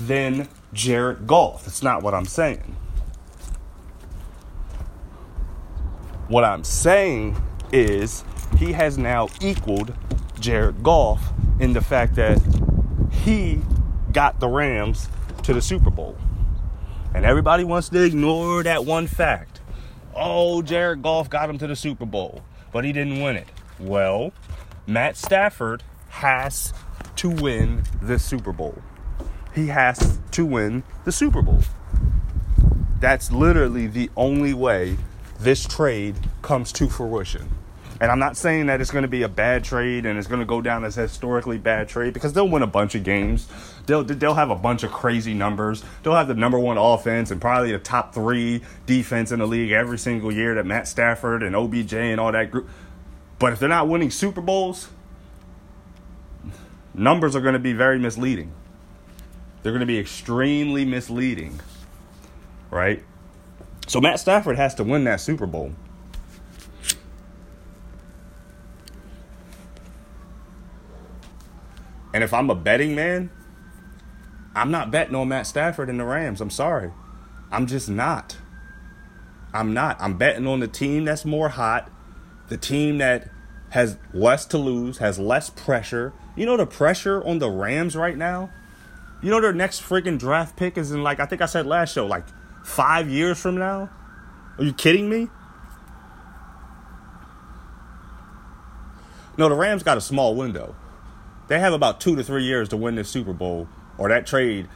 than 0.00 0.48
Jared 0.72 1.26
Goff. 1.26 1.64
That's 1.64 1.82
not 1.82 2.02
what 2.02 2.14
I'm 2.14 2.24
saying. 2.24 2.76
What 6.28 6.44
I'm 6.44 6.64
saying 6.64 7.36
is 7.70 8.24
he 8.56 8.72
has 8.72 8.96
now 8.96 9.28
equaled 9.40 9.94
Jared 10.44 10.82
Goff 10.82 11.32
in 11.58 11.72
the 11.72 11.80
fact 11.80 12.16
that 12.16 12.38
he 13.10 13.62
got 14.12 14.40
the 14.40 14.46
Rams 14.46 15.08
to 15.42 15.54
the 15.54 15.62
Super 15.62 15.88
Bowl. 15.88 16.18
And 17.14 17.24
everybody 17.24 17.64
wants 17.64 17.88
to 17.88 18.04
ignore 18.04 18.62
that 18.62 18.84
one 18.84 19.06
fact. 19.06 19.62
Oh, 20.14 20.60
Jared 20.60 21.00
Goff 21.00 21.30
got 21.30 21.48
him 21.48 21.56
to 21.56 21.66
the 21.66 21.74
Super 21.74 22.04
Bowl, 22.04 22.42
but 22.74 22.84
he 22.84 22.92
didn't 22.92 23.22
win 23.22 23.36
it. 23.36 23.48
Well, 23.80 24.34
Matt 24.86 25.16
Stafford 25.16 25.82
has 26.10 26.74
to 27.16 27.30
win 27.30 27.84
the 28.02 28.18
Super 28.18 28.52
Bowl. 28.52 28.82
He 29.54 29.68
has 29.68 30.18
to 30.32 30.44
win 30.44 30.82
the 31.06 31.12
Super 31.12 31.40
Bowl. 31.40 31.62
That's 33.00 33.32
literally 33.32 33.86
the 33.86 34.10
only 34.14 34.52
way 34.52 34.98
this 35.40 35.66
trade 35.66 36.16
comes 36.42 36.70
to 36.72 36.90
fruition. 36.90 37.48
And 38.00 38.10
I'm 38.10 38.18
not 38.18 38.36
saying 38.36 38.66
that 38.66 38.80
it's 38.80 38.90
going 38.90 39.02
to 39.02 39.08
be 39.08 39.22
a 39.22 39.28
bad 39.28 39.62
trade 39.62 40.04
and 40.04 40.18
it's 40.18 40.26
going 40.26 40.40
to 40.40 40.46
go 40.46 40.60
down 40.60 40.84
as 40.84 40.98
a 40.98 41.02
historically 41.02 41.58
bad 41.58 41.88
trade 41.88 42.12
because 42.12 42.32
they'll 42.32 42.48
win 42.48 42.62
a 42.62 42.66
bunch 42.66 42.94
of 42.94 43.04
games. 43.04 43.46
They'll 43.86 44.02
they'll 44.02 44.34
have 44.34 44.50
a 44.50 44.56
bunch 44.56 44.82
of 44.82 44.90
crazy 44.90 45.32
numbers. 45.32 45.84
They'll 46.02 46.16
have 46.16 46.26
the 46.26 46.34
number 46.34 46.58
one 46.58 46.76
offense 46.76 47.30
and 47.30 47.40
probably 47.40 47.72
a 47.72 47.78
top 47.78 48.12
three 48.12 48.62
defense 48.86 49.30
in 49.30 49.38
the 49.38 49.46
league 49.46 49.70
every 49.70 49.98
single 49.98 50.32
year 50.32 50.54
that 50.56 50.66
Matt 50.66 50.88
Stafford 50.88 51.42
and 51.42 51.54
OBJ 51.54 51.94
and 51.94 52.20
all 52.20 52.32
that 52.32 52.50
group. 52.50 52.68
But 53.38 53.52
if 53.52 53.60
they're 53.60 53.68
not 53.68 53.88
winning 53.88 54.10
Super 54.10 54.40
Bowls, 54.40 54.88
numbers 56.94 57.36
are 57.36 57.40
going 57.40 57.54
to 57.54 57.60
be 57.60 57.72
very 57.72 57.98
misleading. 57.98 58.52
They're 59.62 59.72
going 59.72 59.80
to 59.80 59.86
be 59.86 59.98
extremely 59.98 60.84
misleading, 60.84 61.60
right? 62.70 63.02
So 63.86 64.00
Matt 64.00 64.20
Stafford 64.20 64.56
has 64.56 64.74
to 64.76 64.84
win 64.84 65.04
that 65.04 65.20
Super 65.20 65.46
Bowl. 65.46 65.72
And 72.14 72.22
if 72.22 72.32
I'm 72.32 72.48
a 72.48 72.54
betting 72.54 72.94
man, 72.94 73.28
I'm 74.54 74.70
not 74.70 74.92
betting 74.92 75.16
on 75.16 75.28
Matt 75.28 75.48
Stafford 75.48 75.90
and 75.90 75.98
the 75.98 76.04
Rams. 76.04 76.40
I'm 76.40 76.48
sorry. 76.48 76.92
I'm 77.50 77.66
just 77.66 77.88
not. 77.88 78.36
I'm 79.52 79.74
not. 79.74 79.96
I'm 80.00 80.16
betting 80.16 80.46
on 80.46 80.60
the 80.60 80.68
team 80.68 81.04
that's 81.04 81.24
more 81.24 81.48
hot, 81.48 81.90
the 82.48 82.56
team 82.56 82.98
that 82.98 83.30
has 83.70 83.98
less 84.12 84.46
to 84.46 84.58
lose, 84.58 84.98
has 84.98 85.18
less 85.18 85.50
pressure. 85.50 86.12
You 86.36 86.46
know 86.46 86.56
the 86.56 86.66
pressure 86.66 87.20
on 87.24 87.40
the 87.40 87.50
Rams 87.50 87.96
right 87.96 88.16
now? 88.16 88.48
You 89.20 89.30
know 89.30 89.40
their 89.40 89.52
next 89.52 89.82
freaking 89.82 90.16
draft 90.16 90.56
pick 90.56 90.78
is 90.78 90.92
in 90.92 91.02
like 91.02 91.18
I 91.18 91.26
think 91.26 91.42
I 91.42 91.46
said 91.46 91.66
last 91.66 91.94
show, 91.94 92.06
like 92.06 92.26
five 92.62 93.10
years 93.10 93.40
from 93.40 93.56
now? 93.56 93.90
Are 94.56 94.64
you 94.64 94.72
kidding 94.72 95.08
me? 95.10 95.30
No, 99.36 99.48
the 99.48 99.56
Rams 99.56 99.82
got 99.82 99.98
a 99.98 100.00
small 100.00 100.36
window 100.36 100.76
they 101.48 101.58
have 101.58 101.72
about 101.72 102.00
two 102.00 102.16
to 102.16 102.24
three 102.24 102.44
years 102.44 102.68
to 102.70 102.76
win 102.76 102.94
this 102.94 103.08
Super 103.08 103.32
Bowl, 103.32 103.68
or 103.98 104.08
that 104.08 104.26
trade 104.26 104.68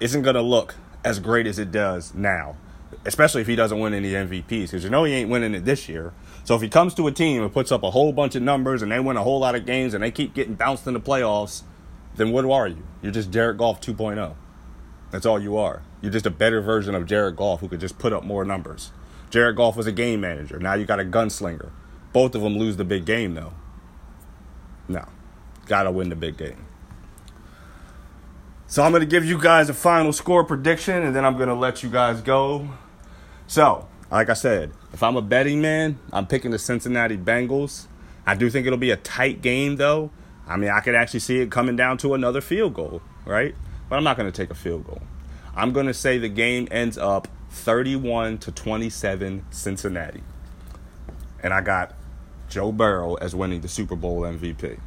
isn't 0.00 0.22
going 0.22 0.34
to 0.34 0.42
look 0.42 0.74
as 1.04 1.18
great 1.20 1.46
as 1.46 1.58
it 1.58 1.70
does 1.70 2.14
now. 2.14 2.56
Especially 3.04 3.42
if 3.42 3.46
he 3.46 3.56
doesn't 3.56 3.78
win 3.78 3.92
any 3.92 4.12
MVPs, 4.12 4.48
because 4.48 4.84
you 4.84 4.90
know 4.90 5.04
he 5.04 5.12
ain't 5.12 5.28
winning 5.28 5.54
it 5.54 5.64
this 5.64 5.88
year. 5.88 6.12
So 6.44 6.54
if 6.54 6.62
he 6.62 6.68
comes 6.68 6.94
to 6.94 7.06
a 7.06 7.12
team 7.12 7.42
and 7.42 7.52
puts 7.52 7.70
up 7.72 7.82
a 7.82 7.90
whole 7.90 8.12
bunch 8.12 8.34
of 8.34 8.42
numbers 8.42 8.82
and 8.82 8.90
they 8.90 9.00
win 9.00 9.16
a 9.16 9.22
whole 9.22 9.40
lot 9.40 9.54
of 9.54 9.66
games 9.66 9.94
and 9.94 10.02
they 10.02 10.10
keep 10.10 10.34
getting 10.34 10.54
bounced 10.54 10.86
in 10.86 10.94
the 10.94 11.00
playoffs, 11.00 11.62
then 12.16 12.32
what 12.32 12.44
are 12.44 12.68
you? 12.68 12.82
You're 13.02 13.12
just 13.12 13.30
Jared 13.30 13.58
Goff 13.58 13.80
2.0. 13.80 14.34
That's 15.10 15.26
all 15.26 15.40
you 15.40 15.56
are. 15.56 15.82
You're 16.00 16.12
just 16.12 16.26
a 16.26 16.30
better 16.30 16.60
version 16.60 16.94
of 16.94 17.06
Jared 17.06 17.36
Goff 17.36 17.60
who 17.60 17.68
could 17.68 17.80
just 17.80 17.98
put 17.98 18.12
up 18.12 18.24
more 18.24 18.44
numbers. 18.44 18.92
Jared 19.30 19.56
Goff 19.56 19.76
was 19.76 19.86
a 19.86 19.92
game 19.92 20.20
manager. 20.20 20.58
Now 20.58 20.74
you 20.74 20.86
got 20.86 21.00
a 21.00 21.04
gunslinger. 21.04 21.70
Both 22.12 22.34
of 22.34 22.42
them 22.42 22.56
lose 22.56 22.76
the 22.76 22.84
big 22.84 23.04
game 23.04 23.34
though. 23.34 23.54
No 24.88 25.08
got 25.64 25.84
to 25.84 25.90
win 25.90 26.08
the 26.08 26.16
big 26.16 26.36
game. 26.36 26.66
So 28.66 28.82
I'm 28.82 28.92
to 28.92 29.06
give 29.06 29.24
you 29.24 29.40
guys 29.40 29.68
a 29.68 29.74
final 29.74 30.12
score 30.12 30.42
prediction 30.44 31.02
and 31.02 31.14
then 31.14 31.24
I'm 31.24 31.36
to 31.38 31.54
let 31.54 31.82
you 31.82 31.90
guys 31.90 32.20
go. 32.20 32.68
So, 33.46 33.86
like 34.10 34.30
I 34.30 34.34
said, 34.34 34.72
if 34.92 35.02
I'm 35.02 35.16
a 35.16 35.22
betting 35.22 35.60
man, 35.60 35.98
I'm 36.12 36.26
picking 36.26 36.50
the 36.50 36.58
Cincinnati 36.58 37.16
Bengals. 37.16 37.86
I 38.26 38.34
do 38.34 38.48
think 38.48 38.66
it'll 38.66 38.78
be 38.78 38.90
a 38.90 38.96
tight 38.96 39.42
game 39.42 39.76
though. 39.76 40.10
I 40.46 40.56
mean, 40.56 40.70
I 40.70 40.80
could 40.80 40.94
actually 40.94 41.20
see 41.20 41.40
it 41.40 41.50
coming 41.50 41.76
down 41.76 41.98
to 41.98 42.14
another 42.14 42.40
field 42.40 42.74
goal, 42.74 43.02
right? 43.24 43.54
But 43.88 43.96
I'm 43.96 44.04
not 44.04 44.16
going 44.16 44.30
to 44.30 44.36
take 44.36 44.50
a 44.50 44.54
field 44.54 44.86
goal. 44.86 45.02
I'm 45.56 45.72
going 45.72 45.86
to 45.86 45.94
say 45.94 46.18
the 46.18 46.28
game 46.28 46.66
ends 46.70 46.98
up 46.98 47.28
31 47.50 48.38
to 48.38 48.52
27 48.52 49.46
Cincinnati. 49.50 50.22
And 51.42 51.54
I 51.54 51.60
got 51.60 51.94
Joe 52.48 52.72
Burrow 52.72 53.14
as 53.14 53.34
winning 53.34 53.60
the 53.60 53.68
Super 53.68 53.94
Bowl 53.94 54.22
MVP. 54.22 54.80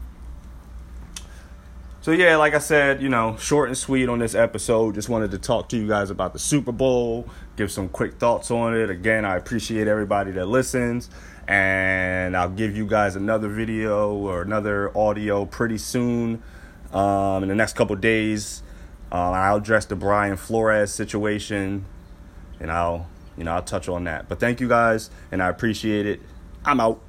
So 2.08 2.14
yeah, 2.14 2.38
like 2.38 2.54
I 2.54 2.60
said, 2.60 3.02
you 3.02 3.10
know, 3.10 3.36
short 3.36 3.68
and 3.68 3.78
sweet 3.78 4.08
on 4.08 4.20
this 4.20 4.34
episode. 4.34 4.96
Just 4.96 5.10
wanted 5.10 5.30
to 5.32 5.38
talk 5.38 5.68
to 5.68 5.76
you 5.76 5.90
guys 5.90 6.10
about 6.10 6.32
the 6.32 6.40
Super 6.40 6.72
Bowl, 6.72 7.28
give 7.58 7.70
some 7.70 7.90
quick 7.90 8.14
thoughts 8.14 8.50
on 8.50 8.74
it. 8.74 8.90
Again, 8.90 9.26
I 9.26 9.36
appreciate 9.36 9.90
everybody 9.90 10.32
that 10.32 10.46
listens, 10.46 11.10
and 11.50 12.38
I'll 12.38 12.48
give 12.48 12.78
you 12.78 12.88
guys 12.88 13.18
another 13.18 13.50
video 13.50 14.14
or 14.14 14.42
another 14.42 14.98
audio 14.98 15.44
pretty 15.44 15.78
soon. 15.78 16.42
Um, 16.94 17.44
in 17.44 17.50
the 17.50 17.56
next 17.56 17.74
couple 17.76 17.98
days, 17.98 18.64
uh, 19.12 19.32
I'll 19.32 19.58
address 19.58 19.84
the 19.84 19.98
Brian 19.98 20.38
Flores 20.38 20.94
situation, 20.94 21.84
and 22.62 22.72
I'll, 22.72 23.10
you 23.38 23.44
know, 23.44 23.52
I'll 23.52 23.62
touch 23.62 23.90
on 23.90 24.06
that. 24.06 24.30
But 24.30 24.40
thank 24.40 24.62
you 24.62 24.70
guys, 24.70 25.10
and 25.30 25.44
I 25.44 25.50
appreciate 25.50 26.06
it. 26.06 26.22
I'm 26.64 26.80
out. 26.80 27.02